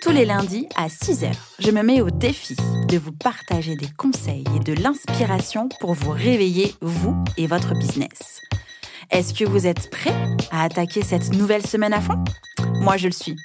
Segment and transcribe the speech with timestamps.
[0.00, 2.56] Tous les lundis à 6h, je me mets au défi
[2.88, 8.40] de vous partager des conseils et de l'inspiration pour vous réveiller, vous et votre business.
[9.10, 10.14] Est-ce que vous êtes prêts
[10.50, 12.24] à attaquer cette nouvelle semaine à fond?
[12.80, 13.36] Moi, je le suis.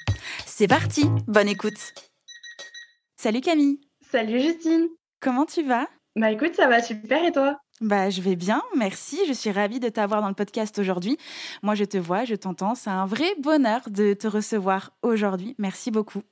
[0.46, 1.92] C'est parti, bonne écoute.
[3.16, 3.78] Salut Camille.
[4.10, 4.88] Salut Justine.
[5.20, 5.86] Comment tu vas?
[6.18, 7.58] Bah écoute, ça va super et toi?
[7.82, 9.18] Bah, je vais bien, merci.
[9.28, 11.18] Je suis ravie de t'avoir dans le podcast aujourd'hui.
[11.62, 12.74] Moi, je te vois, je t'entends.
[12.74, 15.54] C'est un vrai bonheur de te recevoir aujourd'hui.
[15.58, 16.22] Merci beaucoup.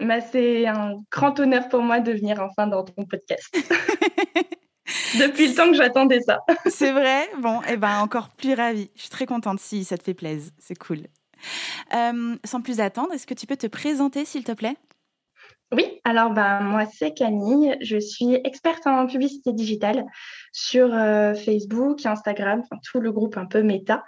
[0.00, 3.52] Bah, c'est un grand honneur pour moi de venir enfin dans ton podcast.
[5.18, 6.38] Depuis le temps que j'attendais ça.
[6.66, 7.28] c'est vrai?
[7.38, 8.90] Bon, et eh ben encore plus ravie.
[8.94, 10.52] Je suis très contente si ça te fait plaisir.
[10.58, 11.00] C'est cool.
[11.94, 14.76] Euh, sans plus attendre, est-ce que tu peux te présenter, s'il te plaît?
[15.70, 20.06] Oui, alors bah, moi c'est Camille, je suis experte en publicité digitale
[20.50, 24.02] sur euh, Facebook, Instagram, tout le groupe un peu méta.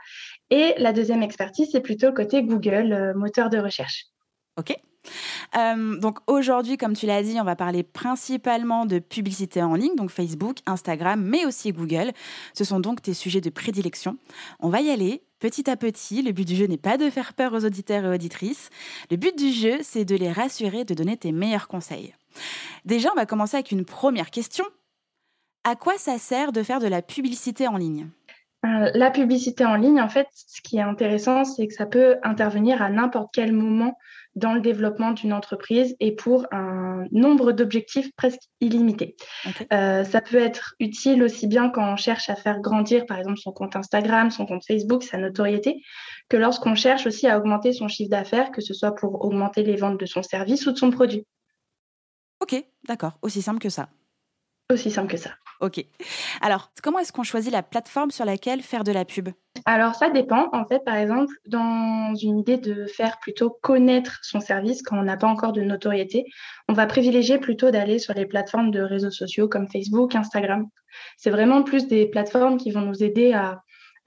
[0.48, 4.06] Et la deuxième expertise, c'est plutôt côté Google, euh, moteur de recherche.
[4.56, 4.74] Ok.
[5.56, 9.96] Euh, donc aujourd'hui, comme tu l'as dit, on va parler principalement de publicité en ligne,
[9.96, 12.12] donc Facebook, Instagram, mais aussi Google.
[12.54, 14.16] Ce sont donc tes sujets de prédilection.
[14.60, 16.22] On va y aller petit à petit.
[16.22, 18.70] Le but du jeu n'est pas de faire peur aux auditeurs et auditrices.
[19.10, 22.14] Le but du jeu, c'est de les rassurer, de donner tes meilleurs conseils.
[22.84, 24.64] Déjà, on va commencer avec une première question.
[25.64, 28.08] À quoi ça sert de faire de la publicité en ligne?
[28.64, 32.16] Euh, la publicité en ligne, en fait, ce qui est intéressant, c'est que ça peut
[32.22, 33.96] intervenir à n'importe quel moment
[34.36, 39.16] dans le développement d'une entreprise et pour un nombre d'objectifs presque illimité.
[39.72, 43.38] Euh, ça peut être utile aussi bien quand on cherche à faire grandir, par exemple,
[43.38, 45.82] son compte Instagram, son compte Facebook, sa notoriété,
[46.28, 49.76] que lorsqu'on cherche aussi à augmenter son chiffre d'affaires, que ce soit pour augmenter les
[49.76, 51.26] ventes de son service ou de son produit.
[52.40, 53.88] Ok, d'accord, aussi simple que ça.
[54.72, 55.30] Aussi simple que ça.
[55.60, 55.84] Ok.
[56.40, 59.28] Alors, comment est-ce qu'on choisit la plateforme sur laquelle faire de la pub?
[59.66, 60.48] Alors, ça dépend.
[60.52, 65.02] En fait, par exemple, dans une idée de faire plutôt connaître son service quand on
[65.02, 66.24] n'a pas encore de notoriété,
[66.68, 70.68] on va privilégier plutôt d'aller sur les plateformes de réseaux sociaux comme Facebook, Instagram.
[71.16, 73.62] C'est vraiment plus des plateformes qui vont nous aider à,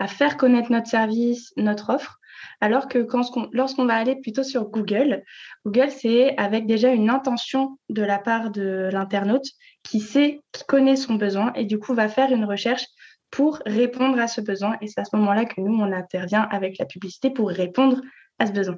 [0.08, 2.20] faire connaître notre service, notre offre,
[2.60, 3.08] alors que
[3.54, 5.24] lorsqu'on va aller plutôt sur Google,
[5.66, 9.46] Google, c'est avec déjà une intention de la part de l'internaute
[9.82, 12.86] qui sait, qui connaît son besoin et du coup va faire une recherche
[13.34, 14.78] pour répondre à ce besoin.
[14.80, 18.00] Et c'est à ce moment-là que nous, on intervient avec la publicité pour répondre
[18.38, 18.78] à ce besoin.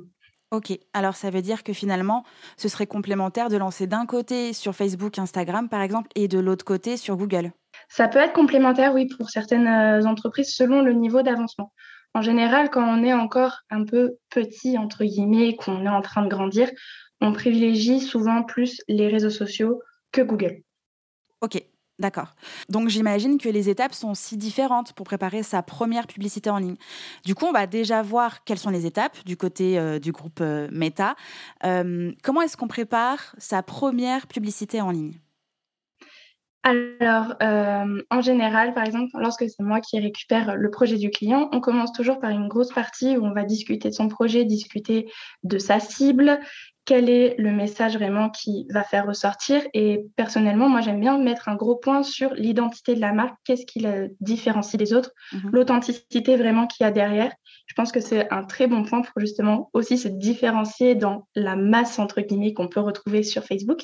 [0.51, 2.23] Ok, alors ça veut dire que finalement,
[2.55, 6.63] ce serait complémentaire de lancer d'un côté sur Facebook, Instagram par exemple, et de l'autre
[6.63, 7.51] côté sur Google.
[7.89, 11.73] Ça peut être complémentaire, oui, pour certaines euh, entreprises selon le niveau d'avancement.
[12.13, 16.23] En général, quand on est encore un peu petit, entre guillemets, qu'on est en train
[16.23, 16.69] de grandir,
[17.19, 19.81] on privilégie souvent plus les réseaux sociaux
[20.13, 20.61] que Google.
[21.41, 21.61] Ok,
[21.97, 22.35] D'accord.
[22.67, 26.75] Donc j'imagine que les étapes sont si différentes pour préparer sa première publicité en ligne.
[27.23, 30.39] Du coup, on va déjà voir quelles sont les étapes du côté euh, du groupe
[30.41, 31.15] euh, Meta.
[31.63, 35.13] Euh, comment est-ce qu'on prépare sa première publicité en ligne?
[36.67, 37.35] Alors,
[38.09, 41.91] en général, par exemple, lorsque c'est moi qui récupère le projet du client, on commence
[41.91, 45.07] toujours par une grosse partie où on va discuter de son projet, discuter
[45.43, 46.39] de sa cible,
[46.85, 49.61] quel est le message vraiment qui va faire ressortir.
[49.73, 53.65] Et personnellement, moi, j'aime bien mettre un gros point sur l'identité de la marque, qu'est-ce
[53.65, 55.49] qui la différencie des autres, mhm.
[55.51, 57.33] l'authenticité vraiment qu'il y a derrière.
[57.65, 61.55] Je pense que c'est un très bon point pour justement aussi se différencier dans la
[61.55, 63.83] masse, entre guillemets, qu'on peut retrouver sur Facebook.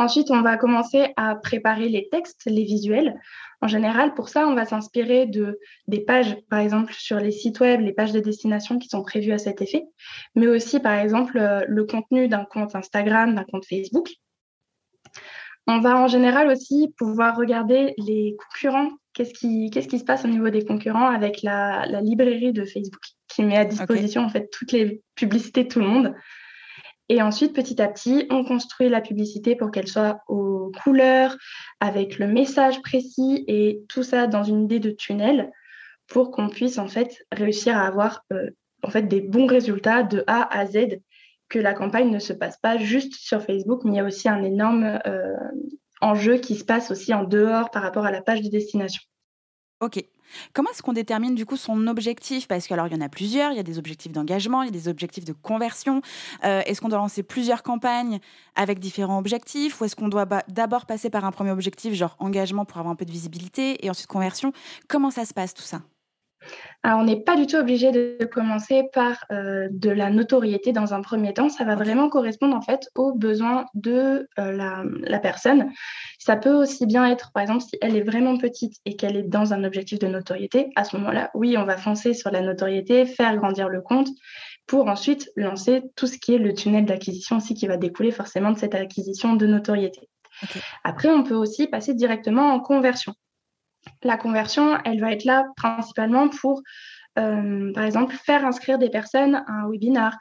[0.00, 3.20] Ensuite, on va commencer à préparer les textes, les visuels.
[3.60, 7.60] En général, pour ça, on va s'inspirer de des pages, par exemple sur les sites
[7.60, 9.84] web, les pages de destination qui sont prévues à cet effet,
[10.34, 14.08] mais aussi, par exemple, euh, le contenu d'un compte Instagram, d'un compte Facebook.
[15.66, 18.92] On va en général aussi pouvoir regarder les concurrents.
[19.12, 23.02] Qu'est-ce qui, qu'est-ce qui se passe au niveau des concurrents avec la, librairie de Facebook
[23.28, 26.14] qui met à disposition en fait toutes les publicités de tout le monde.
[27.10, 31.36] Et ensuite, petit à petit, on construit la publicité pour qu'elle soit aux couleurs,
[31.80, 35.50] avec le message précis et tout ça dans une idée de tunnel
[36.06, 38.50] pour qu'on puisse en fait réussir à avoir euh,
[38.84, 41.00] en fait des bons résultats de A à Z,
[41.48, 44.28] que la campagne ne se passe pas juste sur Facebook, mais il y a aussi
[44.28, 45.34] un énorme euh,
[46.00, 49.02] enjeu qui se passe aussi en dehors par rapport à la page de destination.
[49.80, 50.04] Ok.
[50.52, 52.46] Comment est-ce qu'on détermine du coup son objectif?
[52.46, 54.66] Parce que alors il y en a plusieurs, il y a des objectifs d'engagement, il
[54.66, 56.02] y a des objectifs de conversion.
[56.44, 58.20] Euh, est-ce qu'on doit lancer plusieurs campagnes
[58.54, 59.80] avec différents objectifs?
[59.80, 62.96] Ou est-ce qu'on doit d'abord passer par un premier objectif, genre engagement pour avoir un
[62.96, 64.52] peu de visibilité et ensuite conversion?
[64.86, 65.80] Comment ça se passe tout ça?
[66.82, 70.94] Alors, on n'est pas du tout obligé de commencer par euh, de la notoriété dans
[70.94, 71.50] un premier temps.
[71.50, 75.70] Ça va vraiment correspondre en fait aux besoins de euh, la, la, personne.
[76.18, 79.28] Ça peut aussi bien être, par exemple, si elle est vraiment petite et qu'elle est
[79.28, 83.04] dans un objectif de notoriété, à ce moment-là, oui, on va foncer sur la notoriété,
[83.04, 84.08] faire grandir le compte
[84.66, 88.52] pour ensuite lancer tout ce qui est le tunnel d'acquisition aussi qui va découler forcément
[88.52, 90.08] de cette acquisition de notoriété.
[90.84, 93.14] Après, on peut aussi passer directement en conversion.
[94.02, 96.62] La conversion, elle va être là principalement pour,
[97.18, 100.16] euh, par exemple, faire inscrire des personnes à un webinar,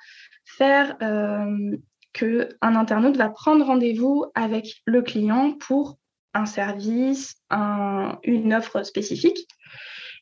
[0.45, 1.77] faire euh,
[2.13, 5.97] qu'un internaute va prendre rendez-vous avec le client pour
[6.33, 9.47] un service, une offre spécifique.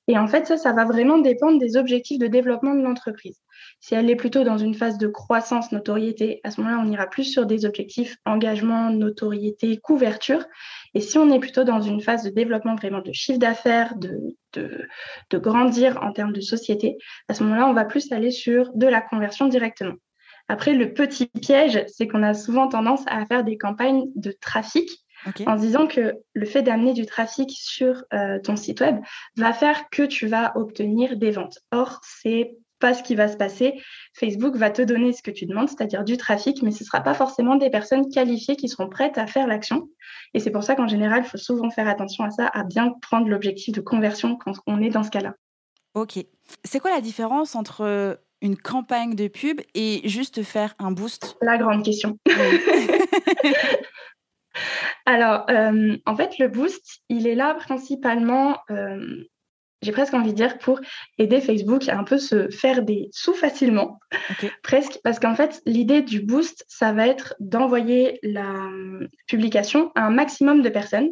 [0.08, 3.42] Et en fait, ça, ça va vraiment dépendre des objectifs de développement de l'entreprise.
[3.80, 7.06] Si elle est plutôt dans une phase de croissance, notoriété, à ce moment-là, on ira
[7.08, 10.46] plus sur des objectifs engagement, notoriété, couverture.
[10.94, 14.36] Et si on est plutôt dans une phase de développement vraiment de chiffre d'affaires, de,
[14.54, 16.98] de, grandir en termes de société,
[17.28, 19.94] à ce moment-là, on va plus aller sur de la conversion directement.
[20.48, 24.90] Après, le petit piège, c'est qu'on a souvent tendance à faire des campagnes de trafic
[25.46, 28.98] en disant que le fait d'amener du trafic sur euh, ton site web
[29.36, 31.60] va faire que tu vas obtenir des ventes.
[31.72, 33.82] Or, c'est pas ce qui va se passer.
[34.14, 37.02] Facebook va te donner ce que tu demandes, c'est-à-dire du trafic, mais ce ne sera
[37.02, 39.90] pas forcément des personnes qualifiées qui seront prêtes à faire l'action.
[40.34, 42.94] Et c'est pour ça qu'en général, il faut souvent faire attention à ça, à bien
[43.02, 45.34] prendre l'objectif de conversion quand on est dans ce cas-là.
[45.94, 46.20] Ok.
[46.64, 51.38] C'est quoi la différence entre une campagne de pub et juste faire un boost?
[51.42, 52.20] La grande question.
[55.06, 59.24] Alors, euh, en fait, le boost, il est là principalement euh,
[59.82, 60.80] j'ai presque envie de dire, pour
[61.18, 64.00] aider Facebook à un peu se faire des sous facilement.
[64.64, 68.70] Presque, parce qu'en fait, l'idée du boost, ça va être d'envoyer la
[69.28, 71.10] publication à un maximum de personnes,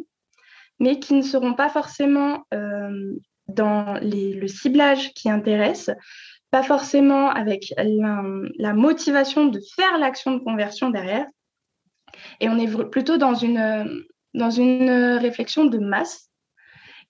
[0.80, 3.14] mais qui ne seront pas forcément euh,
[3.48, 5.90] dans le ciblage qui intéresse,
[6.50, 8.22] pas forcément avec la,
[8.58, 11.26] la motivation de faire l'action de conversion derrière.
[12.40, 14.04] Et on est plutôt dans une,
[14.34, 16.30] dans une réflexion de masse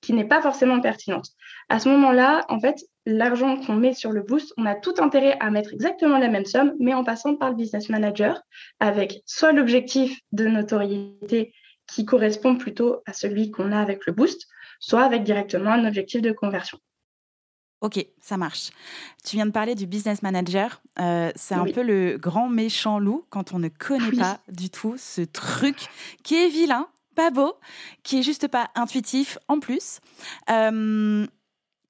[0.01, 1.29] qui n'est pas forcément pertinente.
[1.69, 5.37] À ce moment-là, en fait, l'argent qu'on met sur le boost, on a tout intérêt
[5.41, 8.41] à mettre exactement la même somme, mais en passant par le business manager,
[8.79, 11.53] avec soit l'objectif de notoriété
[11.89, 14.47] qui correspond plutôt à celui qu'on a avec le boost,
[14.79, 16.79] soit avec directement un objectif de conversion.
[17.81, 18.71] Ok, ça marche.
[19.25, 20.81] Tu viens de parler du business manager.
[20.99, 24.95] Euh, c'est un peu le grand méchant loup quand on ne connaît pas du tout
[24.99, 25.87] ce truc
[26.23, 27.55] qui est vilain, pas beau,
[28.03, 30.01] qui est juste pas intuitif en plus.
[30.51, 31.27] Euh,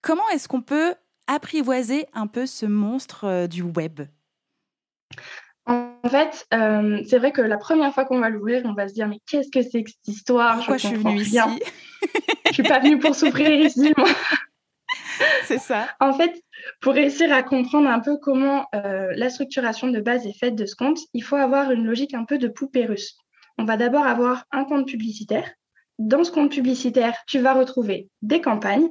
[0.07, 0.95] comment est-ce qu'on peut
[1.27, 4.03] apprivoiser un peu ce monstre euh, du web?
[5.67, 8.95] En fait, euh, c'est vrai que la première fois qu'on va l'ouvrir, on va se
[8.95, 10.59] dire mais qu'est-ce que c'est que cette histoire?
[10.59, 11.39] Pourquoi je, suis venue ici?
[12.47, 14.09] Je suis pas venue pour souffrir ici, moi.
[15.45, 15.89] C'est ça.
[15.99, 16.33] En fait,
[16.81, 20.77] pour réussir à comprendre un peu comment la structuration de base est faite de ce
[20.77, 23.17] compte, il faut avoir une logique un peu de poupée russe
[23.59, 25.51] on va d'abord avoir un compte publicitaire.
[25.99, 28.89] Dans ce compte publicitaire, tu vas retrouver des campagnes.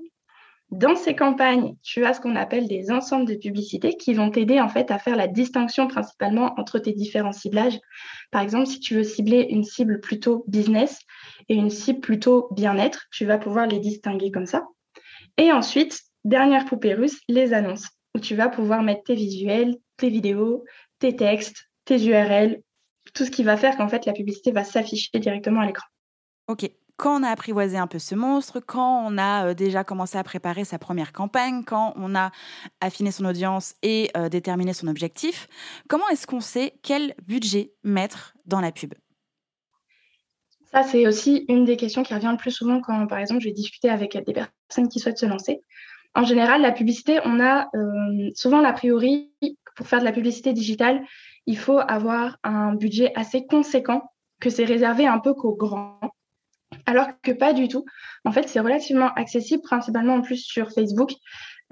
[0.75, 4.59] Dans ces campagnes, tu as ce qu'on appelle des ensembles de publicités qui vont t'aider
[4.59, 7.79] en fait à faire la distinction principalement entre tes différents ciblages.
[8.29, 10.99] Par exemple, si tu veux cibler une cible plutôt business
[11.47, 14.65] et une cible plutôt bien-être, tu vas pouvoir les distinguer comme ça.
[15.37, 20.09] Et ensuite, dernière poupée russe, les annonces, où tu vas pouvoir mettre tes visuels, tes
[20.09, 20.65] vidéos,
[20.99, 22.61] tes textes, tes URL,
[23.13, 25.87] tout ce qui va faire qu'en fait la publicité va s'afficher directement à l'écran.
[26.49, 26.69] Ok.
[26.97, 30.23] Quand on a apprivoisé un peu ce monstre, quand on a euh, déjà commencé à
[30.23, 32.31] préparer sa première campagne, quand on a
[32.79, 35.47] affiné son audience et euh, déterminé son objectif,
[35.89, 38.93] comment est-ce qu'on sait quel budget mettre dans la pub?
[40.71, 43.47] Ça, c'est aussi une des questions qui revient le plus souvent quand, par exemple, je
[43.47, 45.61] vais discuter avec des personnes qui souhaitent se lancer.
[46.15, 49.33] En général, la publicité, on a euh, souvent l'a priori
[49.75, 51.03] pour faire de la publicité digitale,
[51.45, 55.99] il faut avoir un budget assez conséquent, que c'est réservé un peu qu'aux grands.
[56.85, 57.85] Alors que pas du tout.
[58.23, 61.11] En fait, c'est relativement accessible, principalement en plus sur Facebook,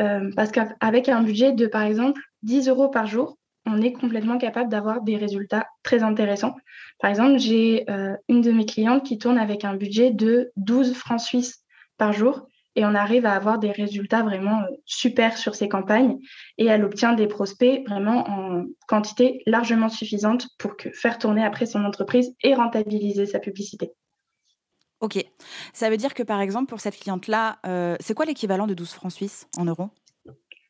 [0.01, 4.37] euh, parce qu'avec un budget de, par exemple, 10 euros par jour, on est complètement
[4.37, 6.55] capable d'avoir des résultats très intéressants.
[6.99, 10.93] Par exemple, j'ai euh, une de mes clientes qui tourne avec un budget de 12
[10.93, 11.63] francs suisses
[11.97, 16.17] par jour et on arrive à avoir des résultats vraiment euh, super sur ces campagnes
[16.57, 21.85] et elle obtient des prospects vraiment en quantité largement suffisante pour faire tourner après son
[21.85, 23.91] entreprise et rentabiliser sa publicité.
[25.03, 25.21] Ok.
[25.73, 28.93] Ça veut dire que par exemple, pour cette cliente-là, euh, c'est quoi l'équivalent de 12
[28.93, 29.89] francs suisses en euros?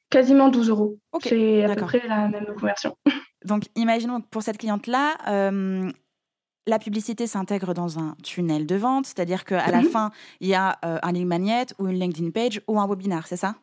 [0.10, 0.98] Quasiment 12 euros.
[1.22, 2.98] c'est à peu près la même conversion.
[3.46, 5.92] Donc, imaginons que pour cette cliente-là, euh,
[6.66, 9.90] la publicité s'intègre dans un tunnel de vente, c'est-à-dire qu'à la mhm.
[9.90, 13.28] fin, il y a euh, un link magnet ou une LinkedIn page ou un webinar,
[13.28, 13.54] c'est ça?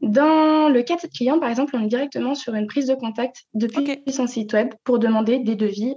[0.00, 2.94] Dans le cas de cette cliente, par exemple, on est directement sur une prise de
[2.94, 5.96] contact depuis son site web pour demander des devis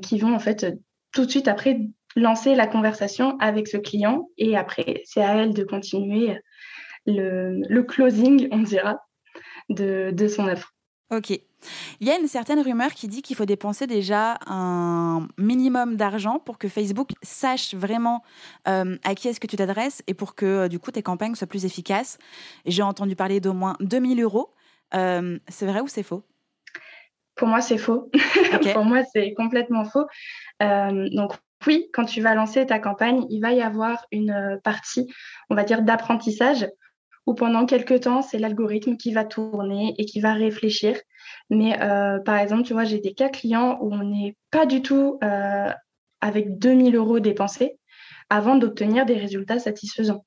[0.00, 0.66] qui vont en fait
[1.12, 1.78] tout de suite après
[2.18, 6.36] lancer la conversation avec ce client et après, c'est à elle de continuer
[7.06, 8.98] le, closing, on dira,
[9.68, 10.74] de, de son offre.
[11.10, 11.30] Ok.
[12.00, 16.38] Il y a une certaine rumeur qui dit qu'il faut dépenser déjà un minimum d'argent
[16.38, 18.22] pour que Facebook sache vraiment
[18.68, 21.34] euh, à qui est-ce que tu t'adresses et pour que euh, du coup tes campagnes
[21.34, 22.18] soient plus efficaces.
[22.66, 24.50] J'ai entendu parler d'au moins 2000 euros.
[24.94, 26.22] Euh, c'est vrai ou c'est faux?
[27.34, 28.10] Pour moi, c'est faux.
[28.74, 30.06] pour moi, c'est complètement faux.
[30.60, 31.32] donc
[31.68, 35.06] oui, quand tu vas lancer ta campagne, il va y avoir une euh, partie,
[35.50, 36.66] on va dire, d'apprentissage
[37.26, 40.96] où pendant quelques temps, c'est l'algorithme qui va tourner et qui va réfléchir.
[41.50, 44.80] Mais euh, par exemple, tu vois, j'ai des cas clients où on n'est pas du
[44.80, 45.70] tout euh,
[46.22, 47.78] avec 2000 euros dépensés
[48.30, 50.24] avant d'obtenir des résultats satisfaisants.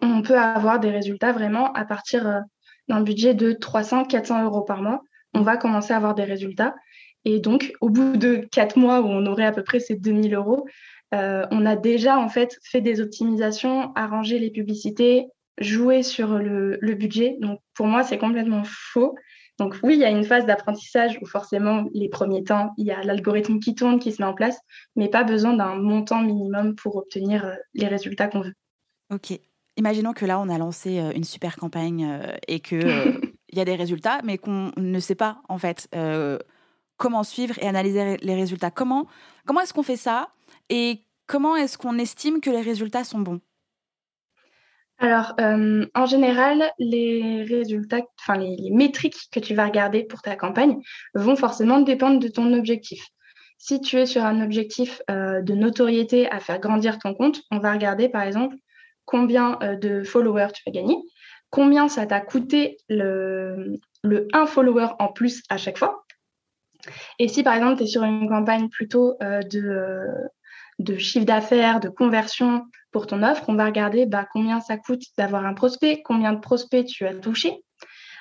[0.00, 2.42] On peut avoir des résultats vraiment à partir
[2.88, 5.02] d'un budget de 300-400 euros par mois.
[5.34, 6.74] On va commencer à avoir des résultats.
[7.26, 10.32] Et donc, au bout de quatre mois où on aurait à peu près ces 2000
[10.36, 10.64] euros,
[11.12, 15.26] euh, on a déjà en fait fait des optimisations, arrangé les publicités,
[15.58, 17.36] joué sur le, budget.
[17.40, 19.16] Donc, pour moi, c'est complètement faux.
[19.58, 22.92] Donc, oui, il y a une phase d'apprentissage où forcément, les premiers temps, il y
[22.92, 24.60] a l'algorithme qui tourne, qui se met en place,
[24.94, 28.54] mais pas besoin d'un montant minimum pour obtenir euh, les résultats qu'on veut.
[29.12, 29.36] Ok.
[29.76, 32.78] Imaginons que là, on a lancé euh, une super campagne et qu'il
[33.48, 35.88] il y a des résultats, mais qu'on ne sait pas, en fait,
[36.96, 38.70] comment suivre et analyser les résultats.
[38.70, 39.06] Comment,
[39.62, 40.30] est-ce qu'on fait ça
[40.68, 43.40] et comment est-ce qu'on estime que les résultats sont bons?
[44.98, 50.36] Alors, euh, en général, les résultats, enfin les, métriques que tu vas regarder pour ta
[50.36, 50.78] campagne
[51.14, 53.06] vont forcément dépendre de ton objectif.
[53.58, 57.58] Si tu es sur un objectif euh, de notoriété à faire grandir ton compte, on
[57.58, 58.56] va regarder par exemple
[59.04, 60.96] combien euh, de followers tu vas gagner,
[61.50, 66.05] combien ça t'a coûté le, le 1 follower en plus à chaque fois,
[67.18, 70.06] et si par exemple tu es sur une campagne plutôt euh, de,
[70.78, 75.02] de chiffre d'affaires, de conversion pour ton offre, on va regarder bah, combien ça coûte
[75.18, 77.62] d'avoir un prospect, combien de prospects tu as touché.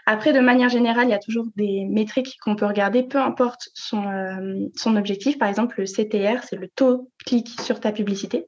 [0.08, 3.70] Après, de manière générale, il y a toujours des métriques qu'on peut regarder, peu importe
[3.74, 5.40] son, euh, son objectif.
[5.40, 8.46] Par exemple, le CTR, c'est le taux clic sur ta publicité.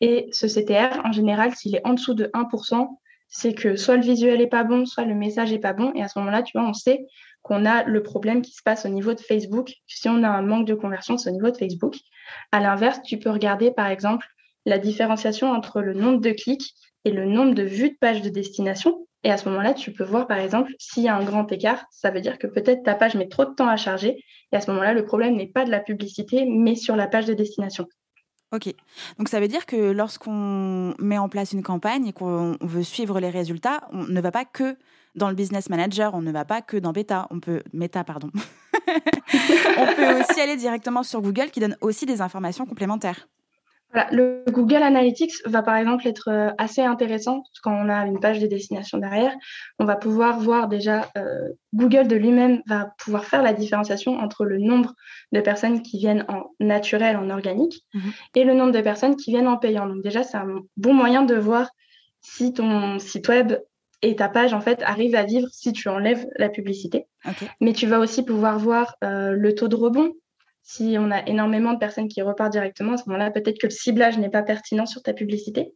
[0.00, 2.88] Et ce CTR, en général, s'il est en dessous de 1%,
[3.28, 5.92] c'est que soit le visuel n'est pas bon, soit le message n'est pas bon.
[5.94, 7.04] Et à ce moment-là, tu vois, on sait
[7.42, 9.72] qu'on a le problème qui se passe au niveau de Facebook.
[9.86, 11.96] Si on a un manque de conversion, au niveau de Facebook.
[12.52, 14.26] À l'inverse, tu peux regarder par exemple
[14.66, 18.28] la différenciation entre le nombre de clics et le nombre de vues de page de
[18.28, 19.06] destination.
[19.22, 21.84] Et à ce moment-là, tu peux voir par exemple s'il y a un grand écart,
[21.90, 24.22] ça veut dire que peut-être ta page met trop de temps à charger.
[24.52, 27.26] Et à ce moment-là, le problème n'est pas de la publicité, mais sur la page
[27.26, 27.86] de destination.
[28.52, 28.74] Ok.
[29.18, 33.20] Donc ça veut dire que lorsqu'on met en place une campagne et qu'on veut suivre
[33.20, 34.76] les résultats, on ne va pas que
[35.14, 38.30] dans le business manager, on ne va pas que dans Beta, on peut Meta pardon.
[39.78, 43.28] on peut aussi aller directement sur Google qui donne aussi des informations complémentaires.
[44.12, 48.38] le Google Analytics va par exemple être euh, assez intéressant quand on a une page
[48.40, 49.34] de destination derrière.
[49.78, 54.44] On va pouvoir voir déjà, euh, Google de lui-même va pouvoir faire la différenciation entre
[54.44, 54.94] le nombre
[55.32, 58.12] de personnes qui viennent en naturel, en organique, mhm.
[58.36, 59.86] et le nombre de personnes qui viennent en payant.
[59.86, 61.68] Donc déjà, c'est un bon moyen de voir
[62.22, 63.54] si ton site web
[64.02, 67.06] et ta page en fait arrive à vivre si tu enlèves la publicité.
[67.60, 70.12] Mais tu vas aussi pouvoir voir euh, le taux de rebond.
[70.62, 73.72] Si on a énormément de personnes qui repartent directement, à ce moment-là, peut-être que le
[73.72, 75.72] ciblage n'est pas pertinent sur ta publicité.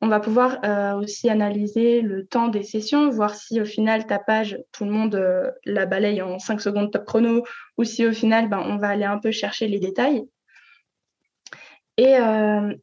[0.00, 4.20] On va pouvoir euh, aussi analyser le temps des sessions, voir si au final ta
[4.20, 7.42] page, tout le monde euh, la balaye en 5 secondes top chrono,
[7.76, 10.22] ou si au final, ben, on va aller un peu chercher les détails.
[11.96, 12.14] Et,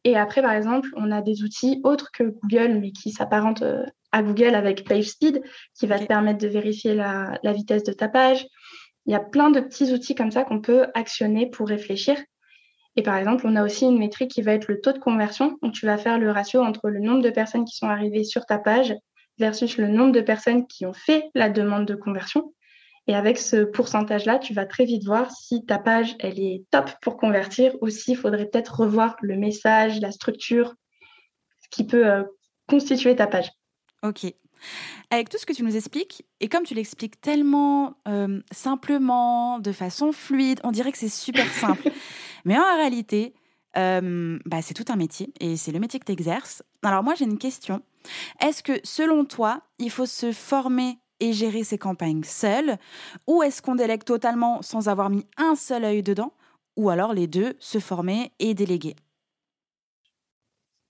[0.04, 3.64] et, après, par exemple, on a des outils autres que Google, mais qui s'apparentent
[4.16, 5.42] à Google avec PageSpeed
[5.74, 8.46] qui va te permettre de vérifier la, vitesse de ta page.
[9.04, 12.16] Il y a plein de petits outils comme ça qu'on peut actionner pour réfléchir.
[12.96, 15.58] Et par exemple, on a aussi une métrique qui va être le taux de conversion.
[15.62, 18.46] Donc, tu vas faire le ratio entre le nombre de personnes qui sont arrivées sur
[18.46, 18.94] ta page
[19.38, 22.54] versus le nombre de personnes qui ont fait la demande de conversion.
[23.06, 26.90] Et avec ce pourcentage-là, tu vas très vite voir si ta page, elle est top
[27.02, 30.74] pour convertir ou s'il faudrait peut-être revoir le message, la structure,
[31.60, 32.24] ce qui peut euh,
[32.66, 33.50] constituer ta page.
[34.02, 34.26] Ok.
[35.10, 39.72] Avec tout ce que tu nous expliques, et comme tu l'expliques tellement euh, simplement, de
[39.72, 41.90] façon fluide, on dirait que c'est super simple.
[42.44, 43.34] Mais en réalité,
[43.74, 46.62] bah, c'est tout un métier et c'est le métier que tu exerces.
[46.82, 47.82] Alors moi, j'ai une question.
[48.40, 52.78] Est-ce que selon toi, il faut se former et gérer ses campagnes seul
[53.26, 56.32] Ou est-ce qu'on délègue totalement sans avoir mis un seul œil dedans
[56.76, 58.96] Ou alors les deux, se former et déléguer?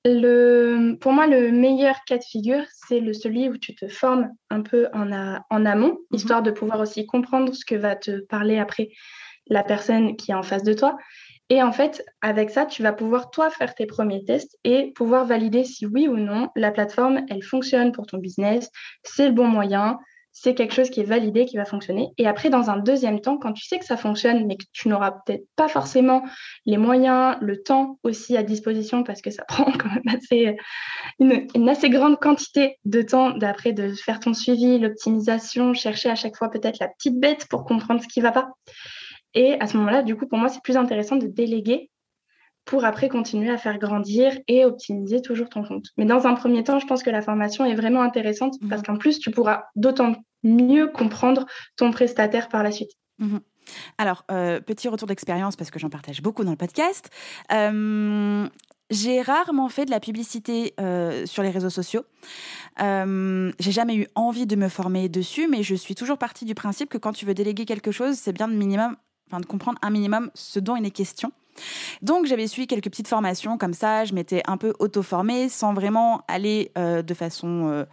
[0.07, 4.31] Le, pour moi, le meilleur cas de figure, c'est le celui où tu te formes
[4.51, 5.11] un peu en,
[5.51, 5.99] en amont, mhm.
[6.13, 8.91] histoire de pouvoir aussi comprendre ce que va te parler après
[9.49, 10.97] la personne qui est en face de toi.
[11.49, 15.25] Et en fait, avec ça, tu vas pouvoir, toi, faire tes premiers tests et pouvoir
[15.25, 18.71] valider si oui ou non la plateforme, elle fonctionne pour ton business,
[19.05, 19.99] c'est le bon moyen,
[20.39, 22.11] c'est quelque chose qui est validé, qui va fonctionner.
[22.19, 24.91] Et après, dans un deuxième temps, quand tu sais que ça fonctionne, mais que tu
[24.91, 26.23] n'auras peut-être pas forcément
[26.67, 30.55] les moyens, le temps aussi à disposition, parce que ça prend quand même assez,
[31.21, 36.37] une, assez grande quantité de temps d'après de faire ton suivi, l'optimisation, chercher à chaque
[36.37, 38.49] fois peut-être la petite bête pour comprendre ce qui ne va pas.
[39.33, 41.89] Et à ce moment-là, du coup, pour moi, c'est plus intéressant de déléguer
[42.67, 45.87] pour après continuer à faire grandir et optimiser toujours ton compte.
[45.97, 48.69] Mais dans un premier temps, je pense que la formation est vraiment intéressante mhm.
[48.69, 51.47] parce qu'en plus, tu pourras d'autant mieux comprendre
[51.77, 52.91] ton prestataire par la suite.
[53.19, 53.41] Mhm.
[53.99, 57.11] Alors, euh, petit retour d'expérience parce que j'en partage beaucoup dans le podcast.
[57.53, 58.49] Euh,
[58.91, 62.05] j'ai rarement fait de la publicité euh, sur les réseaux sociaux.
[62.79, 66.89] j'ai jamais eu envie de me former dessus, mais je suis toujours partie du principe
[66.89, 68.97] que quand tu veux déléguer quelque chose, c'est bien de minimum,
[69.29, 71.33] enfin de comprendre un minimum ce dont il est question.
[72.03, 76.23] Donc j'avais suivi quelques petites formations comme ça, je m'étais un peu auto-formée sans vraiment
[76.29, 77.85] aller euh, de façon euh,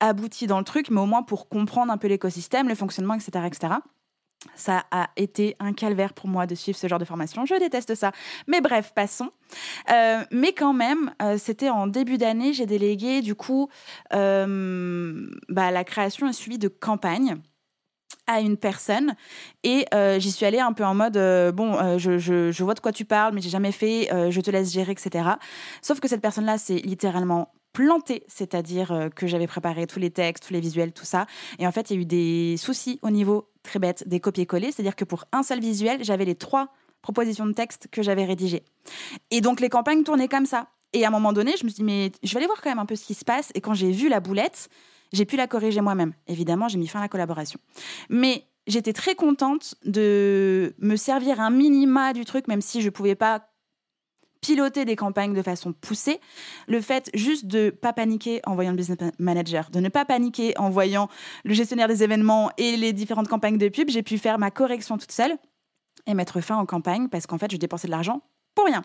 [0.00, 3.46] aboutie dans le truc, mais au moins pour comprendre un peu l'écosystème, le fonctionnement, etc.,
[3.46, 3.74] etc.
[4.54, 7.44] Ça a été un calvaire pour moi de suivre ce genre de formation.
[7.44, 8.12] Je déteste ça.
[8.46, 9.30] Mais bref, passons.
[9.90, 13.68] Euh, mais quand même, c'était en début d'année, j'ai délégué du coup
[14.12, 14.46] bah,
[15.48, 17.40] la création et suivi de campagnes
[18.28, 19.14] à une personne.
[19.64, 22.74] Et euh, j'y suis allée un peu en mode euh, bon euh, je, je, vois
[22.74, 25.30] de quoi tu parles mais j'ai jamais fait je te laisse gérer etc
[25.80, 30.46] sauf que cette personne là c'est littéralement planté c'est-à-dire que j'avais préparé tous les textes
[30.46, 31.26] tous les visuels tout ça.
[31.58, 34.72] Et en fait il y a eu des soucis au niveau très bête des copier-coller.
[34.72, 36.68] C'est-à-dire que pour un seul visuel j'avais les trois
[37.00, 38.64] propositions de texte que j'avais rédigées.
[39.30, 40.68] Et donc les campagnes tournaient comme ça.
[40.92, 42.70] Et à un moment donné je me suis dit mais je vais aller voir quand
[42.70, 43.50] même un peu ce qui se passe.
[43.54, 44.68] Et quand j'ai vu la boulette
[45.12, 46.12] j'ai pu la corriger moi-même.
[46.26, 47.58] Évidemment, j'ai mis fin à la collaboration.
[48.10, 52.90] Mais j'étais très contente de me servir un minima du truc, même si je ne
[52.90, 53.48] pouvais pas
[54.40, 56.20] piloter des campagnes de façon poussée.
[56.68, 60.56] Le fait juste de pas paniquer en voyant le business manager, de ne pas paniquer
[60.58, 61.08] en voyant
[61.44, 64.96] le gestionnaire des événements et les différentes campagnes de pub, j'ai pu faire ma correction
[64.96, 65.36] toute seule
[66.06, 68.22] et mettre fin aux campagnes parce qu'en fait, je dépensais de l'argent
[68.58, 68.82] pour rien.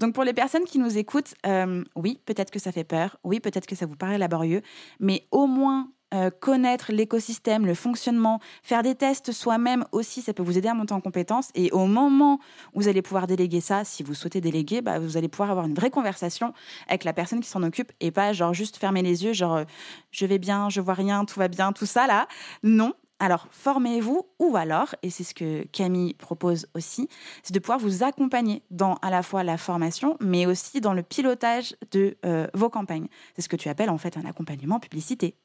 [0.00, 3.38] Donc pour les personnes qui nous écoutent, euh, oui, peut-être que ça fait peur, oui,
[3.38, 4.60] peut-être que ça vous paraît laborieux,
[4.98, 10.42] mais au moins euh, connaître l'écosystème, le fonctionnement, faire des tests soi-même aussi, ça peut
[10.42, 11.50] vous aider à monter en compétences.
[11.54, 12.40] Et au moment
[12.72, 15.66] où vous allez pouvoir déléguer ça, si vous souhaitez déléguer, bah, vous allez pouvoir avoir
[15.66, 16.52] une vraie conversation
[16.88, 19.64] avec la personne qui s'en occupe et pas genre juste fermer les yeux, genre euh,
[20.10, 22.26] je vais bien, je vois rien, tout va bien, tout ça là.
[22.64, 27.08] Non, alors, formez-vous ou alors, et c'est ce que Camille propose aussi,
[27.42, 31.02] c'est de pouvoir vous accompagner dans à la fois la formation, mais aussi dans le
[31.02, 33.06] pilotage de euh, vos campagnes.
[33.34, 35.36] C'est ce que tu appelles en fait un accompagnement publicité.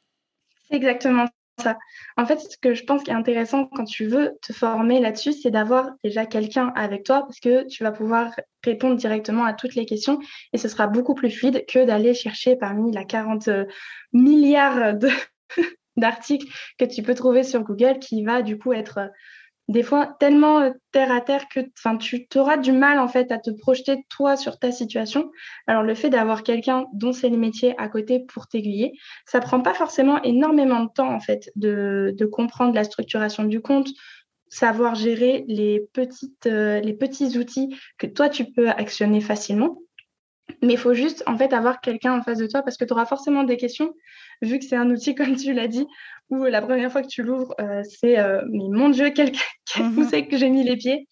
[0.68, 1.26] C'est exactement
[1.62, 1.78] ça.
[2.18, 5.34] En fait, ce que je pense qui est intéressant quand tu veux te former là-dessus,
[5.34, 9.76] c'est d'avoir déjà quelqu'un avec toi parce que tu vas pouvoir répondre directement à toutes
[9.76, 10.20] les questions
[10.54, 13.66] et ce sera beaucoup plus fluide que d'aller chercher parmi la 40 euh,
[14.14, 15.10] milliards de
[16.00, 19.08] d'articles que tu peux trouver sur Google qui va du coup être euh,
[19.70, 21.60] des fois tellement euh, terre à terre que
[22.00, 25.32] tu auras du mal en fait à te projeter toi sur ta situation.
[25.68, 28.94] Alors le fait d'avoir quelqu'un dont c'est le métier à côté pour t'aiguiller,
[29.26, 33.90] ça prend pas forcément énormément de temps en fait de, comprendre la structuration du compte,
[34.50, 39.78] savoir gérer les, petites, euh, les petits outils que toi tu peux actionner facilement.
[40.62, 42.94] Mais il faut juste en fait avoir quelqu'un en face de toi parce que tu
[42.94, 43.94] auras forcément des questions
[44.42, 45.88] vu que c'est un outil, comme tu l'as dit,
[46.30, 49.32] où la première fois que tu l'ouvres, euh, c'est euh, mais mon Dieu, quel,
[49.66, 51.08] quel où c'est que j'ai mis les pieds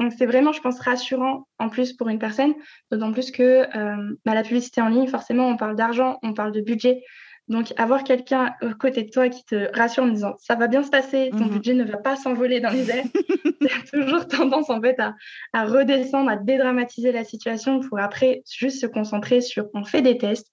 [0.00, 2.54] Donc c'est vraiment, je pense, rassurant en plus pour une personne,
[2.90, 6.52] d'autant plus que euh, bah, la publicité en ligne, forcément, on parle d'argent, on parle
[6.52, 7.02] de budget.
[7.48, 10.82] Donc, avoir quelqu'un à côté de toi qui te rassure en disant ça va bien
[10.82, 11.50] se passer, ton mhm.
[11.50, 13.04] budget ne va pas s'envoler dans les airs,
[13.84, 15.14] c'est toujours tendance en fait à,
[15.52, 20.18] à, redescendre, à dédramatiser la situation pour après juste se concentrer sur on fait des
[20.18, 20.52] tests,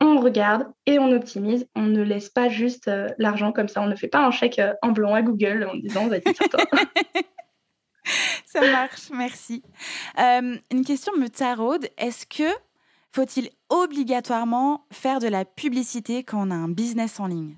[0.00, 1.66] on regarde et on optimise.
[1.74, 3.80] On ne laisse pas juste euh, l'argent comme ça.
[3.80, 6.22] On ne fait pas un chèque euh, en blanc à Google en disant vas-y,
[8.46, 9.62] Ça marche, merci.
[10.18, 11.88] Euh, une question me taraude.
[11.98, 12.48] Est-ce que
[13.16, 17.56] faut-il obligatoirement faire de la publicité quand on a un business en ligne?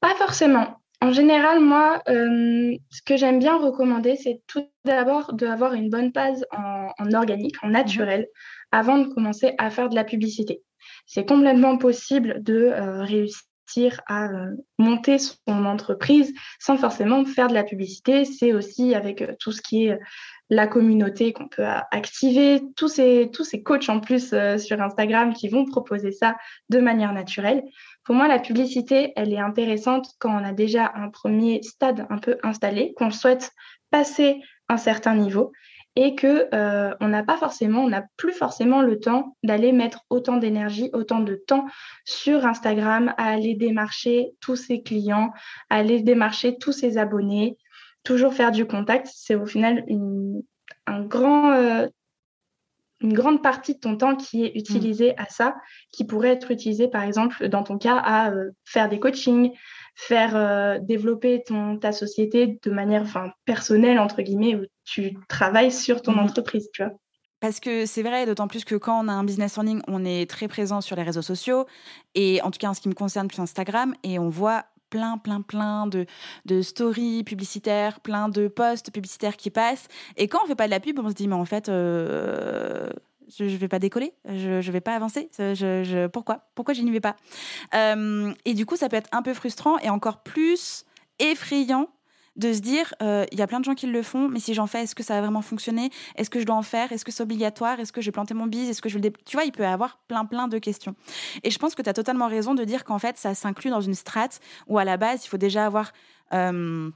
[0.00, 0.80] Pas forcément.
[1.00, 6.44] en général, moi, ce que j'aime bien recommander, c'est tout d'abord d'avoir une bonne base
[6.50, 8.26] en, organique, en naturel,
[8.72, 10.62] avant de commencer à faire de la publicité.
[11.06, 12.72] C'est complètement possible de
[13.04, 14.28] réussir à
[14.78, 18.24] monter son entreprise sans forcément faire de la publicité.
[18.24, 19.98] C'est aussi avec tout ce qui est
[20.48, 25.48] la communauté qu'on peut activer, tous ces, tous ces coachs en plus sur Instagram qui
[25.48, 26.36] vont proposer ça
[26.68, 27.64] de manière naturelle.
[28.04, 32.18] Pour moi, la publicité, elle est intéressante quand on a déjà un premier stade un
[32.18, 33.50] peu installé, qu'on souhaite
[33.90, 35.52] passer un certain niveau
[35.96, 40.04] et que euh, on n'a pas forcément, on n'a plus forcément le temps d'aller mettre
[40.10, 41.66] autant d'énergie, autant de temps
[42.04, 45.32] sur Instagram à aller démarcher tous ses clients,
[45.70, 47.56] à aller démarcher tous ses abonnés,
[48.06, 49.08] toujours faire du contact.
[49.12, 49.84] C'est au final
[50.86, 51.88] un grand euh,
[53.02, 54.58] une grande partie de ton temps qui est mmh.
[54.58, 55.54] utilisée à ça,
[55.92, 59.52] qui pourrait être utilisé par exemple dans ton cas à euh, faire des coachings,
[59.94, 63.04] faire euh, développer ton, ta société de manière
[63.44, 66.20] personnelle, entre guillemets, où tu travailles sur ton mmh.
[66.20, 66.92] entreprise, tu vois.
[67.40, 70.06] Parce que c'est vrai, d'autant plus que quand on a un business en ligne, on
[70.06, 71.66] est très présent sur les réseaux sociaux,
[72.14, 74.64] et en tout cas en ce qui me concerne plus Instagram, et on voit
[74.96, 76.06] plein, plein, plein de,
[76.46, 79.88] de stories publicitaires, plein de posts publicitaires qui passent.
[80.16, 82.88] Et quand on fait pas de la pub, on se dit, mais en fait, euh,
[83.36, 85.28] je ne vais pas décoller, je ne vais pas avancer.
[85.38, 87.16] Je, pourquoi Pourquoi je n'y vais pas?
[87.74, 90.86] Euh, Et du coup, ça peut être un peu frustrant et encore plus
[91.18, 91.88] effrayant
[92.36, 94.54] de se dire, euh, il y a plein de gens qui le font, mais si
[94.54, 95.90] j'en fais, est-ce que ça va vraiment fonctionner?
[96.16, 96.92] Est-ce que je dois en faire?
[96.92, 97.80] Est-ce que c'est obligatoire?
[97.80, 98.68] Est-ce que je vais planter mon bise?
[98.68, 100.94] Est-ce que je vais Tu vois, il peut y avoir plein, plein de questions.
[101.42, 103.80] Et je pense que tu as totalement raison de dire qu'en fait, ça s'inclut dans
[103.80, 105.92] une strate où à la base, il faut déjà avoir...
[106.32, 106.90] Euh,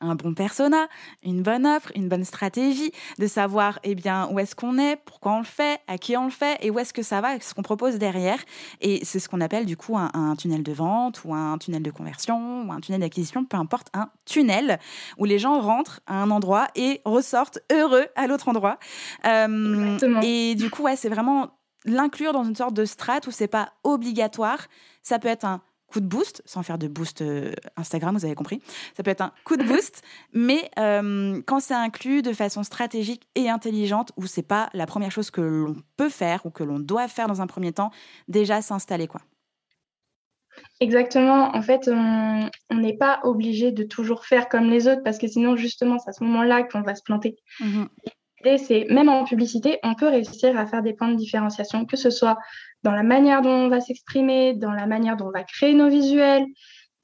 [0.00, 0.88] un bon persona,
[1.22, 5.32] une bonne offre, une bonne stratégie, de savoir eh bien où est-ce qu'on est, pourquoi
[5.32, 7.54] on le fait, à qui on le fait et où est-ce que ça va, ce
[7.54, 8.38] qu'on propose derrière.
[8.80, 11.90] Et c'est ce qu'on appelle du coup un, tunnel de vente ou un tunnel de
[11.90, 14.78] conversion ou un tunnel d'acquisition, peu importe, un tunnel
[15.18, 18.78] où les gens rentrent à un endroit et ressortent heureux à l'autre endroit.
[19.26, 23.48] Euh, et du coup, ouais, c'est vraiment l'inclure dans une sorte de strate où c'est
[23.48, 24.66] pas obligatoire.
[25.02, 28.34] Ça peut être un coup de boost, sans faire de boost euh, Instagram, vous avez
[28.34, 28.60] compris.
[28.96, 33.26] Ça peut être un coup de boost, mais euh, quand c'est inclus de façon stratégique
[33.34, 36.78] et intelligente, où c'est pas la première chose que l'on peut faire ou que l'on
[36.78, 37.90] doit faire dans un premier temps,
[38.28, 39.22] déjà s'installer quoi.
[40.80, 41.54] Exactement.
[41.54, 45.56] En fait, on n'est pas obligé de toujours faire comme les autres parce que sinon,
[45.56, 47.36] justement, c'est à ce moment-là qu'on va se planter.
[47.60, 47.84] Mmh
[48.44, 51.96] L'idée, c'est même en publicité, on peut réussir à faire des points de différenciation, que
[51.96, 52.38] ce soit
[52.82, 55.88] dans la manière dont on va s'exprimer, dans la manière dont on va créer nos
[55.88, 56.46] visuels,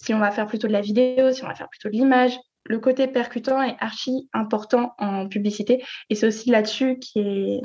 [0.03, 2.39] si on va faire plutôt de la vidéo, si on va faire plutôt de l'image.
[2.65, 7.61] Le côté percutant est archi important en publicité et c'est aussi là-dessus qui est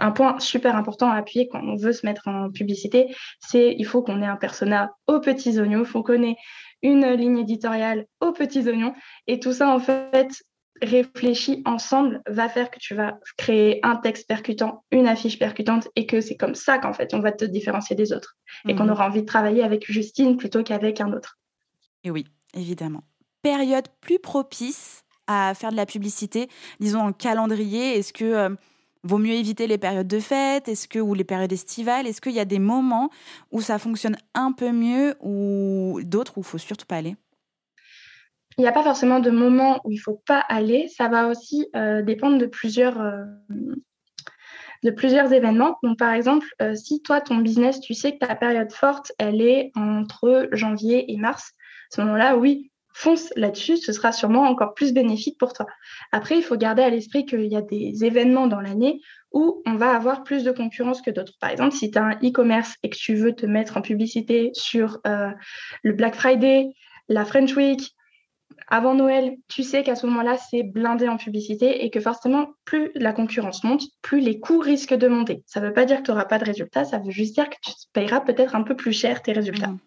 [0.00, 3.84] un point super important à appuyer quand on veut se mettre en publicité, c'est il
[3.84, 6.36] faut qu'on ait un persona aux petits oignons, il faut qu'on ait
[6.82, 8.94] une ligne éditoriale aux petits oignons
[9.26, 10.42] et tout ça en fait
[10.82, 16.06] réfléchi ensemble va faire que tu vas créer un texte percutant, une affiche percutante et
[16.06, 18.36] que c'est comme ça qu'en fait on va te différencier des autres
[18.68, 18.90] et qu'on mhm.
[18.90, 21.38] aura envie de travailler avec Justine plutôt qu'avec un autre.
[22.04, 23.02] Et oui, évidemment.
[23.42, 26.48] Période plus propice à faire de la publicité,
[26.80, 28.50] disons en calendrier, est-ce que euh,
[29.04, 32.32] vaut mieux éviter les périodes de fête, est-ce que ou les périodes estivales, est-ce qu'il
[32.32, 33.10] y a des moments
[33.50, 37.16] où ça fonctionne un peu mieux ou d'autres où il faut surtout pas aller?
[38.58, 40.88] Il n'y a pas forcément de moment où il ne faut pas aller.
[40.88, 43.24] Ça va aussi euh, dépendre de plusieurs, euh,
[44.82, 45.78] de plusieurs événements.
[45.82, 49.40] Donc, par exemple, euh, si toi, ton business, tu sais que ta période forte, elle
[49.40, 51.52] est entre janvier et mars,
[51.92, 55.66] à ce moment-là, oui, fonce là-dessus, ce sera sûrement encore plus bénéfique pour toi.
[56.12, 59.00] Après, il faut garder à l'esprit qu'il y a des événements dans l'année
[59.32, 61.34] où on va avoir plus de concurrence que d'autres.
[61.40, 64.50] Par exemple, si tu as un e-commerce et que tu veux te mettre en publicité
[64.54, 66.70] sur le Black Friday,
[67.08, 67.94] la French Week,
[68.68, 72.90] avant Noël, tu sais qu'à ce moment-là, c'est blindé en publicité et que forcément, plus
[72.94, 75.42] la concurrence monte, plus les coûts risquent de monter.
[75.46, 77.48] Ça ne veut pas dire que tu n'auras pas de résultats, ça veut juste dire
[77.50, 79.68] que tu payeras peut-être un peu plus cher tes résultats.
[79.68, 79.78] Mmh.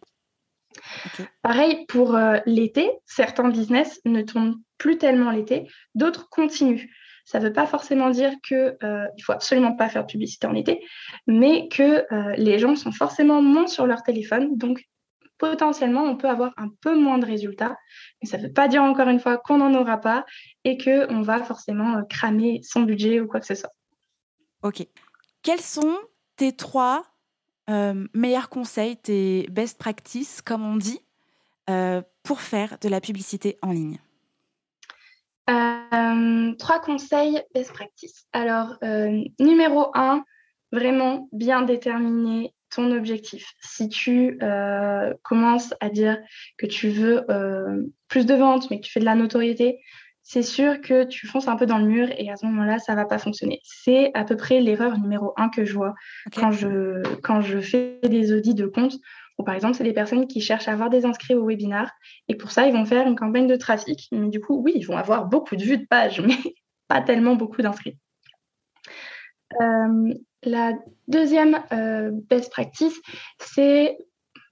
[1.42, 6.90] Pareil pour euh, l'été, certains business ne tournent plus tellement l'été, d'autres continuent.
[7.26, 10.46] Ça ne veut pas forcément dire qu'il euh, ne faut absolument pas faire de publicité
[10.48, 10.82] en été,
[11.26, 14.84] mais que euh, les gens sont forcément moins sur leur téléphone, donc
[15.38, 17.78] potentiellement, on peut avoir un peu moins de résultats.
[18.22, 20.26] Mais ça ne veut pas dire encore une fois qu'on n'en aura pas
[20.64, 23.72] et qu'on va forcément euh, cramer son budget ou quoi que ce soit.
[24.62, 24.88] Ok.
[25.42, 25.98] Quels sont
[26.38, 27.04] tes trois
[27.70, 31.00] euh, meilleurs conseils, tes best practices, comme on dit,
[31.70, 34.00] euh, pour faire de la publicité en ligne?
[36.60, 38.28] Trois conseils best practices.
[38.32, 38.78] Alors,
[39.40, 40.24] numéro un,
[40.72, 43.54] vraiment bien déterminer ton objectif.
[43.62, 46.20] Si tu euh, commences à dire
[46.58, 49.80] que tu veux euh, plus de ventes, mais que tu fais de la notoriété,
[50.24, 52.96] c'est sûr que tu fonces un peu dans le mur et à ce moment-là, ça
[52.96, 53.60] va pas fonctionner.
[53.64, 55.94] C'est à peu près l'erreur numéro un que je vois
[56.34, 58.96] quand, je, quand je fais des audits de compte.
[59.40, 61.92] Ou par exemple, c'est des personnes qui cherchent à avoir des inscrits au webinar
[62.28, 64.08] et pour ça, ils vont faire une campagne de trafic.
[64.12, 66.38] Mais du coup, oui, ils vont avoir beaucoup de vues de page, mais
[66.88, 67.98] pas tellement beaucoup d'inscrits.
[69.60, 70.14] Euh,
[70.46, 70.74] la
[71.08, 73.00] deuxième euh, best practice,
[73.40, 73.98] c'est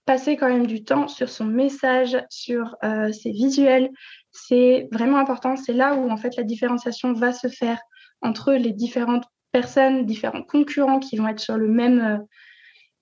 [0.05, 3.89] passer quand même du temps sur son message, sur euh, ses visuels.
[4.31, 5.55] C'est vraiment important.
[5.55, 7.79] C'est là où en fait la différenciation va se faire
[8.21, 12.25] entre les différentes personnes, différents concurrents qui vont être sur le même,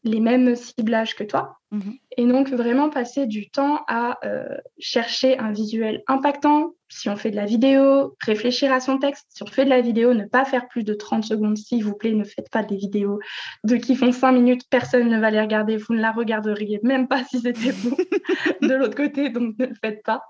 [0.03, 1.57] les mêmes ciblages que toi.
[1.71, 1.93] Mhm.
[2.17, 6.73] Et donc, vraiment passer du temps à euh, chercher un visuel impactant.
[6.87, 9.25] Si on fait de la vidéo, réfléchir à son texte.
[9.29, 11.95] Si on fait de la vidéo, ne pas faire plus de 30 secondes, s'il vous
[11.95, 12.13] plaît.
[12.13, 13.19] Ne faites pas des vidéos
[13.63, 14.63] de qui font 5 minutes.
[14.69, 15.77] Personne ne va les regarder.
[15.77, 17.95] Vous ne la regarderiez même pas si c'était vous
[18.61, 19.29] de l'autre côté.
[19.29, 20.21] Donc, ne le faites pas.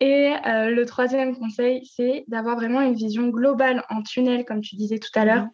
[0.00, 4.76] Et euh, le troisième conseil, c'est d'avoir vraiment une vision globale en tunnel, comme tu
[4.76, 5.44] disais tout à l'heure.
[5.44, 5.50] Mhm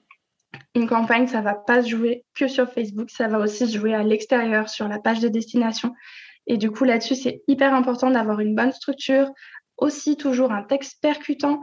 [0.75, 3.95] une campagne, ça va pas se jouer que sur Facebook, ça va aussi se jouer
[3.95, 5.95] à l'extérieur, sur la page de destination.
[6.47, 9.31] Et du coup, là-dessus, c'est hyper important d'avoir une bonne structure,
[9.77, 11.61] aussi toujours un texte percutant,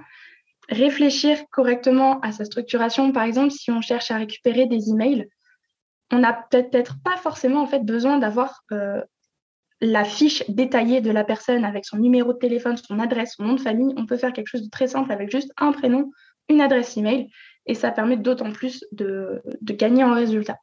[0.70, 3.12] réfléchir correctement à sa structuration.
[3.12, 5.28] Par exemple, si on cherche à récupérer des emails,
[6.12, 9.02] on n'a peut-être pas forcément en fait besoin d'avoir euh,
[9.82, 13.54] la fiche détaillée de la personne avec son numéro de téléphone, son adresse, son nom
[13.54, 13.94] de famille.
[13.98, 16.12] On peut faire quelque chose de très simple avec juste un prénom,
[16.50, 17.30] une adresse email
[17.70, 20.58] et ça permet d'autant plus de, gagner en résultat.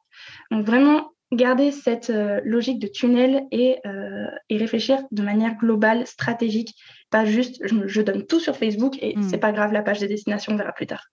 [0.51, 6.05] Donc vraiment, garder cette euh, logique de tunnel et, euh, et, réfléchir de manière globale,
[6.05, 6.75] stratégique,
[7.09, 9.23] pas juste je, donne tout sur Facebook et hmm.
[9.23, 11.05] c'est pas grave, la page des destinations, on verra plus tard.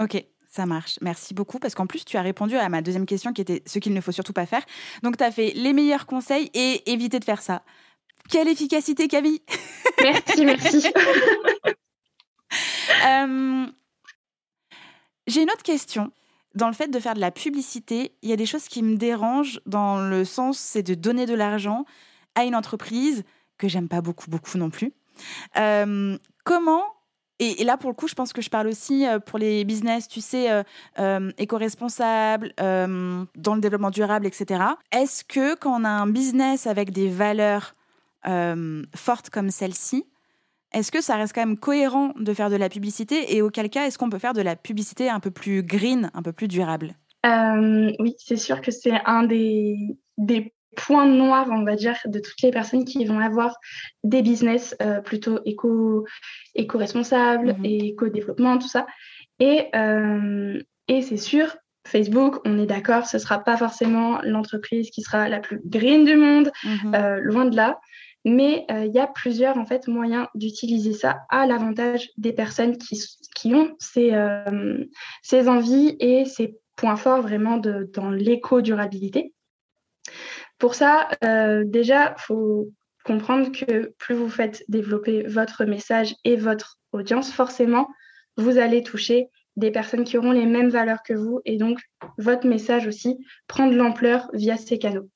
[0.00, 0.98] Ok, ça marche.
[1.00, 3.78] Merci beaucoup parce qu'en plus, tu as répondu à ma deuxième question qui était ce
[3.78, 4.62] qu'il ne faut surtout pas faire.
[5.04, 7.62] Donc, tu as fait les meilleurs conseils et éviter de faire ça.
[8.28, 9.42] Quelle efficacité, Camille?
[10.02, 10.88] Merci, merci.
[13.06, 13.66] euh,
[15.26, 16.12] j'ai une autre question.
[16.54, 18.96] Dans le fait de faire de la publicité, il y a des choses qui me
[18.96, 21.84] dérangent dans le sens, c'est de donner de l'argent
[22.34, 23.24] à une entreprise
[23.58, 24.92] que j'aime pas beaucoup, beaucoup non plus.
[25.58, 26.82] Euh, comment
[27.38, 30.08] et, là, pour le coup, je pense que je parle aussi euh, pour les business,
[30.08, 30.64] tu sais,
[30.98, 34.64] euh, éco-responsables, dans le développement durable, etc.
[34.90, 37.74] Est-ce que quand on a un business avec des valeurs
[38.94, 40.06] fortes comme celle-ci,
[40.76, 43.86] est-ce que ça reste quand même cohérent de faire de la publicité et auquel cas
[43.86, 46.92] est-ce qu'on peut faire de la publicité un peu plus green, un peu plus durable?
[47.24, 52.18] Euh, Oui, c'est sûr que c'est un des, des points noirs, on va dire, de
[52.18, 53.56] toutes les personnes qui vont avoir
[54.04, 56.06] des business euh, plutôt éco,
[56.54, 57.64] éco-responsables, mhm.
[57.64, 58.86] et éco-développement, tout ça.
[59.40, 64.90] Et, euh, et c'est sûr, Facebook, on est d'accord, ce ne sera pas forcément l'entreprise
[64.90, 67.18] qui sera la plus green du monde, mhm.
[67.22, 67.80] loin de là.
[68.28, 72.76] Mais euh, il y a plusieurs en fait, moyens d'utiliser ça à l'avantage des personnes
[72.76, 73.00] qui,
[73.36, 74.84] qui ont ces, euh,
[75.22, 79.32] ces, envies et ces points forts vraiment de, dans l'éco-durabilité.
[80.58, 82.72] Pour ça, euh, déjà, il faut
[83.04, 87.86] comprendre que plus vous faites développer votre message et votre audience, forcément,
[88.36, 91.78] vous allez toucher des personnes qui auront les mêmes valeurs que vous et donc
[92.18, 95.08] votre message aussi prend de l'ampleur via ces canaux.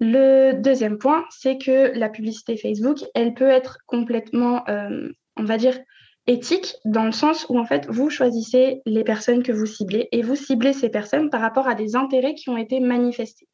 [0.00, 5.58] Le deuxième point, c'est que la publicité Facebook, elle peut être complètement, euh, on va
[5.58, 5.78] dire,
[6.26, 10.22] éthique dans le sens où en fait vous choisissez les personnes que vous ciblez et
[10.22, 13.48] vous ciblez ces personnes par rapport à des intérêts qui ont été manifestés.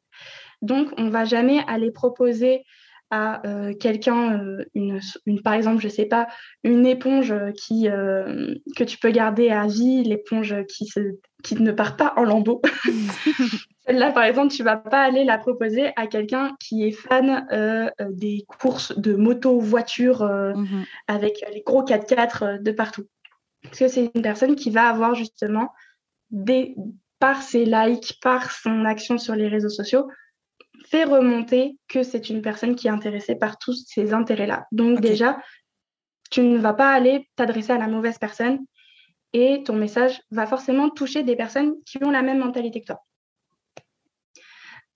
[0.61, 2.63] Donc on ne va jamais aller proposer
[3.09, 4.99] à euh, quelqu'un, euh, une,
[5.43, 6.27] par exemple, je ne sais pas,
[6.63, 10.89] une éponge qui, que tu peux garder à vie, l'éponge qui,
[11.43, 12.61] qui ne part pas en lambeaux.
[13.87, 17.47] Celle-là, par exemple, tu ne vas pas aller la proposer à quelqu'un qui est fan
[17.53, 20.85] euh, des courses de moto, voiture, mhm.
[21.07, 23.05] avec les gros 4x4 de partout.
[23.63, 25.71] Parce que c'est une personne qui va avoir justement,
[26.31, 26.75] des,
[27.19, 30.07] par ses likes, par son action sur les réseaux sociaux,
[30.89, 34.67] fait remonter que c'est une personne qui est intéressée par tous ces intérêts-là.
[34.71, 35.37] Donc déjà,
[36.29, 38.59] tu ne vas pas aller t'adresser à la mauvaise personne
[39.33, 43.03] et ton message va forcément toucher des personnes qui ont la même mentalité que toi.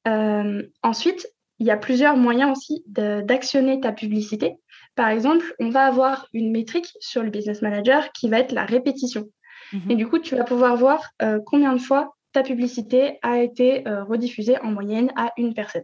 [0.08, 1.28] Euh, ensuite,
[1.60, 4.56] il y a plusieurs moyens aussi d'actionner ta publicité.
[4.96, 8.66] Par exemple, on va avoir une métrique sur le Business Manager qui va être la
[8.66, 9.28] répétition.
[9.72, 9.92] Mhm.
[9.92, 13.88] Et du coup, tu vas pouvoir voir euh, combien de fois ta publicité a été
[13.88, 15.84] euh, rediffusée en moyenne à une personne.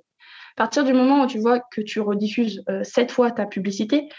[0.56, 4.10] À partir du moment où tu vois que tu rediffuses euh, sept fois ta publicité,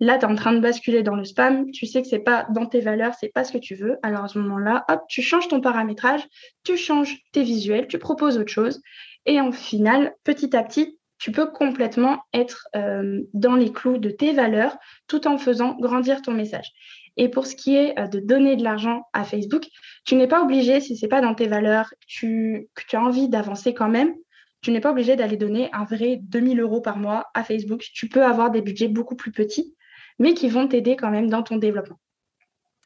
[0.00, 2.22] là, tu es en train de basculer dans le spam, tu sais que ce n'est
[2.22, 3.98] pas dans tes valeurs, c'est pas ce que tu veux.
[4.02, 6.24] Alors à ce moment-là, hop, tu changes ton paramétrage,
[6.64, 8.80] tu changes tes visuels, tu proposes autre chose
[9.26, 14.10] Et en final, petit à petit, tu peux complètement être euh, dans les clous de
[14.10, 14.76] tes valeurs
[15.08, 16.70] tout en faisant grandir ton message.
[17.18, 19.66] Et pour ce qui est euh, de donner de l'argent à Facebook,
[20.06, 23.02] tu n'es pas obligé, si ce n'est pas dans tes valeurs, tu, que tu as
[23.02, 24.14] envie d'avancer quand même,
[24.62, 27.84] tu n'es pas obligé d'aller donner un vrai 2000 euros par mois à Facebook.
[27.92, 29.76] Tu peux avoir des budgets beaucoup plus petits,
[30.18, 31.98] mais qui vont t'aider quand même dans ton développement.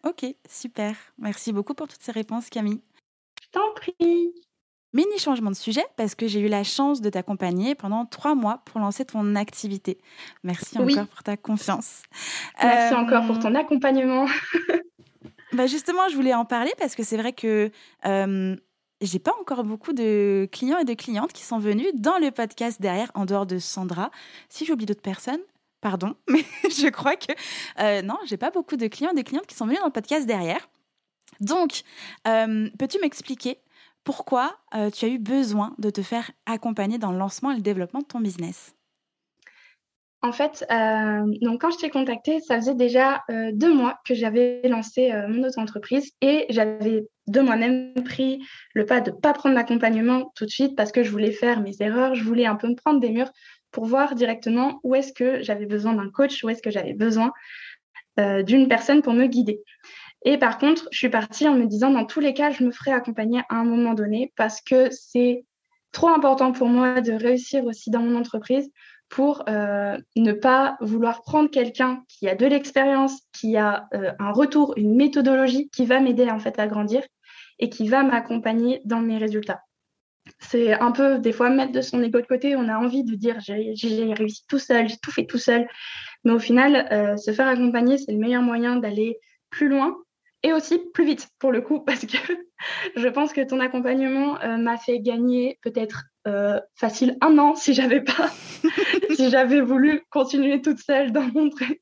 [0.05, 0.97] Ok, super.
[1.19, 2.83] Merci beaucoup pour toutes ces réponses, Camille.
[3.43, 4.35] Je t'en prie.
[4.95, 8.61] Mini changement de sujet parce que j'ai eu la chance de t'accompagner pendant trois mois
[8.67, 9.99] pour lancer ton activité.
[10.45, 12.03] Merci encore pour ta confiance.
[12.63, 14.27] Merci encore pour ton accompagnement.
[15.55, 17.71] bah justement, je voulais en parler parce que c'est vrai que
[18.05, 18.57] euh,
[19.01, 22.81] j'ai pas encore beaucoup de clients et de clientes qui sont venus dans le podcast
[22.81, 24.11] derrière, en dehors de Sandra.
[24.51, 25.41] Si j'oublie d'autres personnes,
[25.81, 27.33] pardon, mais je crois que
[27.81, 29.93] euh, non, j'ai pas beaucoup de clients et de clientes qui sont venus dans le
[29.93, 30.69] podcast derrière.
[31.41, 31.83] Donc,
[32.29, 33.59] euh, peux-tu m'expliquer
[34.05, 37.63] pourquoi euh, tu as eu besoin de te faire accompagner dans le lancement et le
[37.63, 38.75] développement de ton business?
[40.25, 44.15] En fait, euh, donc quand je t'ai contacté, ça faisait déjà euh, deux mois que
[44.15, 48.41] j'avais lancé mon auto-entreprise et j'avais de moi-même pris
[48.75, 51.61] le pas de ne pas prendre l'accompagnement tout de suite parce que je voulais faire
[51.61, 53.33] mes erreurs, je voulais un peu me prendre des murs
[53.73, 57.33] pour voir directement où est-ce que j'avais besoin d'un coach, où est-ce que j'avais besoin
[58.19, 59.63] d'une personne pour me guider.
[60.25, 62.71] Et par contre, je suis partie en me disant, dans tous les cas, je me
[62.71, 65.45] ferai accompagner à un moment donné parce que c'est
[65.91, 68.71] trop important pour moi de réussir aussi dans mon entreprise
[69.09, 74.33] pour euh, ne pas vouloir prendre quelqu'un qui a de l'expérience, qui a euh, un
[74.33, 77.03] retour, une méthodologie qui va m'aider en fait à grandir
[77.59, 79.61] et qui va m'accompagner dans mes résultats.
[80.39, 82.57] C'est un peu des fois mettre de son ego de côté.
[82.57, 85.69] On a envie de dire j'ai réussi tout seul, j'ai tout fait tout seul.
[86.25, 89.19] Mais au final, euh, se faire accompagner, c'est le meilleur moyen d'aller
[89.51, 89.97] plus loin
[90.43, 92.17] et aussi plus vite pour le coup, parce que
[92.97, 97.75] je pense que ton accompagnement euh, m'a fait gagner peut-être euh, facile un an si
[97.75, 98.31] j'avais pas,
[99.15, 101.81] si j'avais voulu continuer toute seule dans mon truc.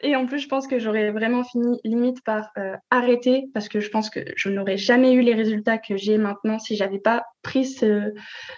[0.00, 3.80] Et en plus, je pense que j'aurais vraiment fini limite par euh, arrêter parce que
[3.80, 7.24] je pense que je n'aurais jamais eu les résultats que j'ai maintenant si j'avais pas
[7.42, 8.12] pris ce,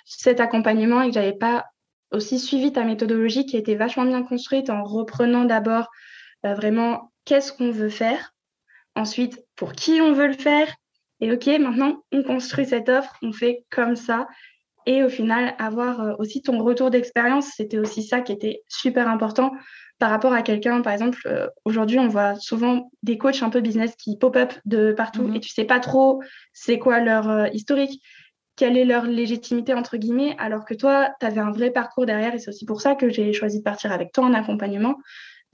[0.07, 1.67] cet accompagnement et que j'avais pas
[2.13, 5.89] aussi suivi ta méthodologie qui a été vachement bien construite en reprenant d'abord
[6.45, 8.34] vraiment qu'est-ce qu'on veut faire
[8.95, 10.69] ensuite pour qui on veut le faire?
[11.21, 14.27] Et OK, maintenant, on construit cette offre, on fait comme ça.
[14.87, 19.09] Et au final, avoir euh, aussi ton retour d'expérience, c'était aussi ça qui était super
[19.09, 19.53] important
[19.99, 20.83] par rapport à quelqu'un.
[20.83, 24.93] Par exemple, euh, aujourd'hui, on voit souvent des coachs un peu business qui pop-up de
[24.93, 25.37] partout mhm.
[25.37, 28.03] et tu sais pas trop c'est quoi leur euh, historique,
[28.57, 32.35] quelle est leur légitimité, entre guillemets, alors que toi, tu avais un vrai parcours derrière
[32.35, 34.97] et c'est aussi pour ça que j'ai choisi de partir avec toi en accompagnement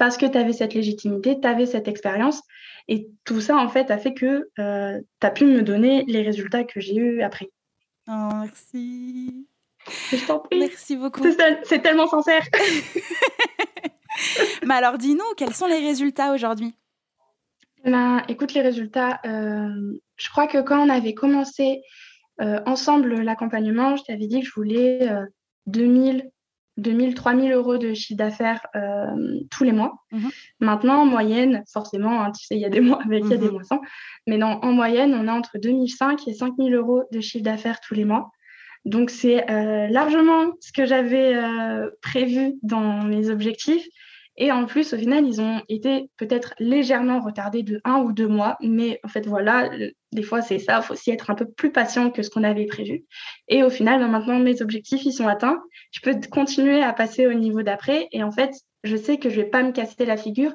[0.00, 2.40] parce que tu avais cette légitimité, tu avais cette expérience
[2.88, 6.22] et tout ça, en fait, a fait que euh, tu as pu me donner les
[6.22, 7.50] résultats que j'ai eus après.
[8.08, 9.46] Oh, merci.
[10.10, 10.58] Je t'en prie.
[10.58, 11.22] Merci beaucoup.
[11.64, 12.42] C'est tellement sincère.
[14.64, 16.74] Mais alors, dis-nous, quels sont les résultats aujourd'hui?
[17.84, 21.82] Ben, Écoute, les résultats, euh, je crois que quand on avait commencé
[22.40, 25.10] euh, ensemble l'accompagnement, je t'avais dit que je voulais
[25.66, 26.30] 2000,
[26.80, 30.04] 2000, 3000 euros de chiffre d'affaires euh, tous les mois.
[30.12, 30.30] Mhm.
[30.60, 33.34] Maintenant, en moyenne, forcément, hein, tu sais, il y a des mois avec, il y
[33.34, 33.52] a des mhm.
[33.52, 33.80] mois sans,
[34.26, 37.94] mais non, en moyenne, on a entre 2005 et 5000 euros de chiffre d'affaires tous
[37.94, 38.30] les mois.
[38.84, 43.86] Donc, c'est euh, largement ce que j'avais euh, prévu dans mes objectifs.
[44.42, 48.26] Et en plus, au final, ils ont été peut-être légèrement retardés de un ou deux
[48.26, 48.56] mois.
[48.62, 49.70] Mais en fait, voilà,
[50.12, 50.78] des fois, c'est ça.
[50.78, 53.04] Il faut aussi être un peu plus patient que ce qu'on avait prévu.
[53.48, 55.60] Et au final, maintenant, mes objectifs, ils sont atteints.
[55.92, 58.08] Je peux continuer à passer au niveau d'après.
[58.12, 58.50] Et en fait,
[58.82, 60.54] je sais que je ne vais pas me casser la figure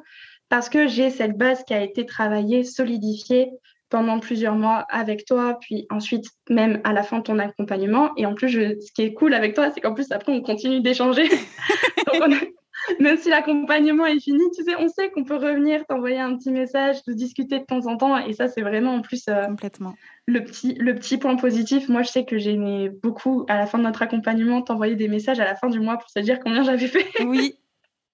[0.50, 3.52] parce que j'ai cette base qui a été travaillée, solidifiée
[3.90, 8.10] pendant plusieurs mois avec toi, puis ensuite même à la fin de ton accompagnement.
[8.18, 10.82] Et en plus, ce qui est cool avec toi, c'est qu'en plus, après, on continue
[10.82, 11.30] d'échanger.
[12.08, 12.40] Donc, on a,
[13.00, 16.52] même si l'accompagnement est fini, tu sais, on sait qu'on peut revenir, t'envoyer un petit
[16.52, 18.18] message, de discuter de temps en temps.
[18.18, 19.96] Et ça, c'est vraiment en plus euh, Complètement.
[20.28, 21.90] Le, petit, le petit point positif.
[21.90, 25.40] Moi, je sais que j'aimais beaucoup, à la fin de notre accompagnement, t'envoyer des messages
[25.40, 27.06] à la fin du mois pour se dire combien j'avais fait.
[27.26, 27.58] Oui.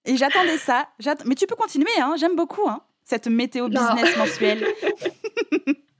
[0.05, 0.87] Et j'attendais ça.
[1.25, 2.15] Mais tu peux continuer, hein.
[2.17, 4.65] j'aime beaucoup hein, cette météo business mensuelle.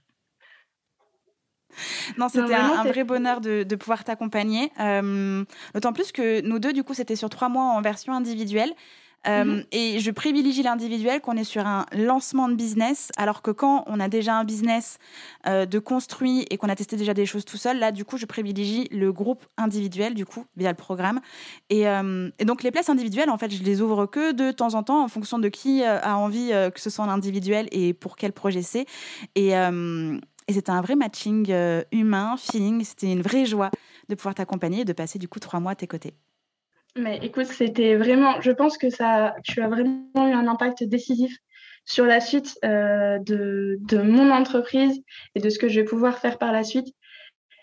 [2.18, 4.72] non, c'était un, vrai bonheur de, pouvoir t'accompagner.
[4.80, 8.72] Euh, d'autant plus que nous deux, du coup, c'était sur trois mois en version individuelle.
[9.28, 9.64] Euh, mhm.
[9.70, 14.00] Et je privilégie l'individuel qu'on est sur un lancement de business, alors que quand on
[14.00, 14.98] a déjà un business
[15.46, 18.16] euh, de construit et qu'on a testé déjà des choses tout seul, là, du coup,
[18.16, 21.20] je privilégie le groupe individuel, du coup, via le programme.
[21.70, 24.82] Et, et donc, les places individuelles, en fait, je les ouvre que de temps en
[24.82, 28.32] temps en fonction de qui a envie que ce soit en individuel et pour quel
[28.32, 28.86] projet c'est.
[29.36, 29.54] Et,
[30.52, 32.84] Et c'était un vrai matching euh, humain, feeling.
[32.84, 33.70] C'était une vraie joie
[34.10, 36.12] de pouvoir t'accompagner et de passer du coup trois mois à tes côtés.
[36.94, 41.34] Mais écoute, c'était vraiment, je pense que ça, tu as vraiment eu un impact décisif
[41.86, 45.02] sur la suite euh, de, de, mon entreprise
[45.34, 46.88] et de ce que je vais pouvoir faire par la suite.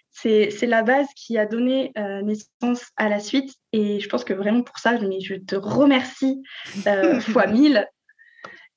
[0.10, 3.54] C'est la base qui a donné euh, naissance à la suite.
[3.72, 6.42] Et je pense que vraiment pour ça, mais je te remercie
[6.88, 7.88] euh, fois mille.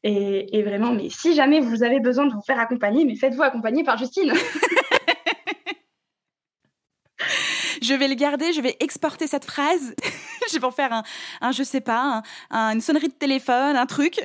[0.04, 3.42] Et, et, vraiment, mais si jamais vous avez besoin de vous faire accompagner, mais faites-vous
[3.42, 4.32] accompagner par Justine.
[7.82, 9.94] je vais le garder, je vais exporter cette phrase.
[10.52, 11.04] je vais en faire un,
[11.40, 14.20] un je sais pas, un, une sonnerie de téléphone, un truc.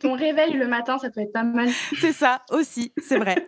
[0.00, 1.68] Ton réveil le matin, ça peut être pas mal.
[2.00, 3.46] C'est ça aussi, c'est vrai.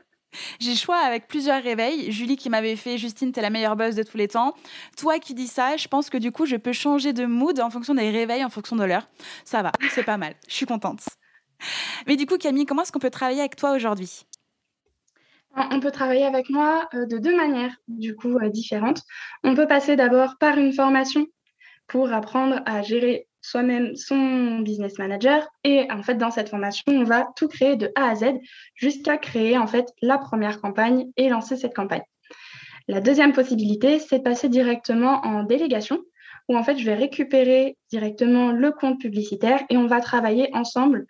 [0.61, 2.11] J'ai choix avec plusieurs réveils.
[2.13, 4.55] Julie qui m'avait fait Justine, t'es la meilleure boss de tous les temps.
[4.97, 7.71] Toi qui dis ça, je pense que du coup, je peux changer de mood en
[7.71, 9.09] fonction des réveils, en fonction de l'heure.
[9.45, 10.35] Ça va, c'est pas mal.
[10.49, 11.01] Je suis contente.
[12.07, 14.27] Mais du coup, Camille, comment est-ce qu'on peut travailler avec toi aujourd'hui?
[15.57, 19.03] On peut travailler avec moi euh, de deux manières, du coup, euh, différentes.
[19.43, 21.27] On peut passer d'abord par une formation
[21.87, 25.47] pour apprendre à gérer soi-même son business manager.
[25.65, 28.25] Et en fait, dans cette formation, on va tout créer de A à Z
[28.75, 32.03] jusqu'à créer en fait la première campagne et lancer cette campagne.
[32.89, 36.01] La deuxième possibilité, c'est de passer directement en délégation,
[36.49, 41.07] où en fait, je vais récupérer directement le compte publicitaire et on va travailler ensemble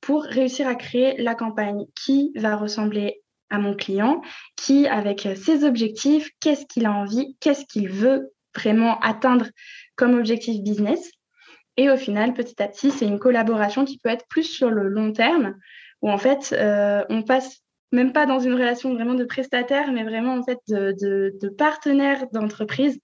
[0.00, 4.22] pour réussir à créer la campagne qui va ressembler à mon client,
[4.56, 9.46] qui, avec ses objectifs, qu'est-ce qu'il a envie, qu'est-ce qu'il veut vraiment atteindre
[9.96, 11.10] comme objectif business.
[11.80, 14.86] Et au final, petit à petit, c'est une collaboration qui peut être plus sur le
[14.86, 15.56] long terme,
[16.02, 20.04] où en fait, euh, on passe même pas dans une relation vraiment de prestataire, mais
[20.04, 23.00] vraiment en fait de, partenaire d'entreprise.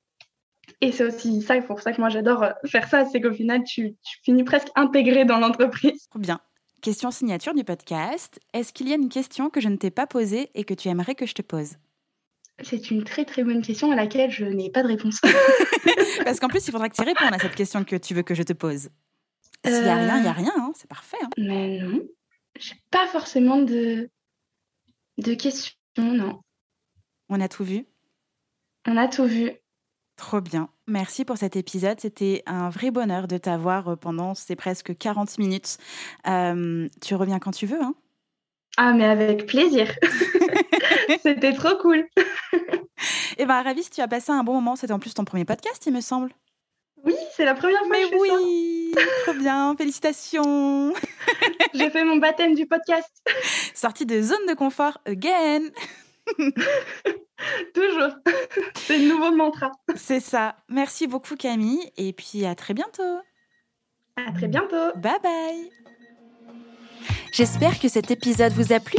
[0.82, 3.94] Et c'est aussi ça pour ça que moi j'adore faire ça, c'est qu'au final, tu,
[4.04, 6.06] tu, finis presque intégré dans l'entreprise.
[6.14, 6.38] Bien.
[6.82, 8.38] Question signature du podcast.
[8.52, 10.88] Est-ce qu'il y a une question que je ne t'ai pas posée et que tu
[10.88, 11.76] aimerais que je te pose?
[12.62, 15.20] C'est une très très bonne question à laquelle je n'ai pas de réponse.
[16.24, 18.34] Parce qu'en plus, il faudra que tu répondes à cette question que tu veux que
[18.34, 18.88] je te pose.
[19.64, 21.16] S'il n'y a rien, il n'y a rien, hein, c'est parfait.
[21.22, 21.30] Hein.
[21.38, 22.02] Mais non,
[22.58, 24.08] j'ai pas forcément de...
[25.18, 26.40] de questions, non.
[27.28, 27.86] On a tout vu
[28.86, 29.50] On a tout vu.
[30.16, 30.70] Trop bien.
[30.86, 32.00] Merci pour cet épisode.
[32.00, 35.78] C'était un vrai bonheur de t'avoir euh, pendant ces presque 40 minutes.
[36.26, 37.94] Euh, tu reviens quand tu veux, hein
[38.76, 39.92] Ah, mais avec plaisir.
[41.22, 41.98] C'était trop cool.
[41.98, 42.58] Et
[43.38, 44.76] eh bien, ravi si tu as passé un bon moment.
[44.76, 46.30] C'était en plus ton premier podcast, il me semble.
[47.04, 48.94] Oui, c'est la première fois Mais que je oui,
[49.24, 50.92] trop bien, félicitations.
[51.74, 53.10] J'ai fait mon baptême du podcast.
[53.74, 55.68] Sortie de zone de confort again.
[57.74, 58.16] Toujours.
[58.74, 59.70] C'est le nouveau mantra.
[59.94, 60.56] C'est ça.
[60.68, 63.20] Merci beaucoup Camille et puis à très bientôt.
[64.16, 64.92] À très bientôt.
[64.96, 65.70] Bye bye.
[67.32, 68.98] J'espère que cet épisode vous a plu.